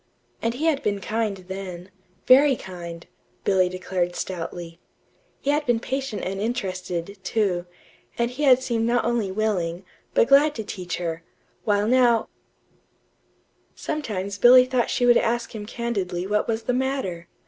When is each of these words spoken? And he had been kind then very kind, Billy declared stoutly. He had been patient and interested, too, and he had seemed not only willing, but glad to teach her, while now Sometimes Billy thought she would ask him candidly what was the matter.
And 0.41 0.55
he 0.55 0.65
had 0.65 0.81
been 0.81 0.99
kind 0.99 1.37
then 1.47 1.91
very 2.25 2.55
kind, 2.55 3.05
Billy 3.43 3.69
declared 3.69 4.15
stoutly. 4.15 4.79
He 5.41 5.51
had 5.51 5.63
been 5.67 5.79
patient 5.79 6.23
and 6.23 6.39
interested, 6.41 7.19
too, 7.23 7.67
and 8.17 8.31
he 8.31 8.41
had 8.41 8.63
seemed 8.63 8.85
not 8.87 9.05
only 9.05 9.31
willing, 9.31 9.85
but 10.15 10.27
glad 10.29 10.55
to 10.55 10.63
teach 10.63 10.97
her, 10.97 11.21
while 11.65 11.85
now 11.87 12.29
Sometimes 13.75 14.39
Billy 14.39 14.65
thought 14.65 14.89
she 14.89 15.05
would 15.05 15.17
ask 15.17 15.53
him 15.53 15.67
candidly 15.67 16.25
what 16.25 16.47
was 16.47 16.63
the 16.63 16.73
matter. 16.73 17.27